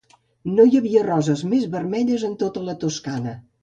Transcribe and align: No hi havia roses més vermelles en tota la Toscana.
No 0.59 0.65
hi 0.69 0.79
havia 0.79 1.03
roses 1.09 1.45
més 1.53 1.69
vermelles 1.79 2.29
en 2.33 2.37
tota 2.43 2.69
la 2.71 2.81
Toscana. 2.87 3.41